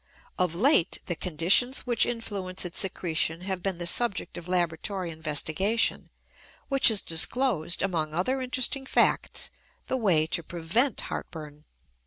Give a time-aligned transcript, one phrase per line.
[0.39, 6.09] Of late, the conditions which influence its secretion have been the subject of laboratory investigation,
[6.69, 9.51] which has disclosed, among other interesting facts,
[9.85, 11.65] the way to prevent heartburn.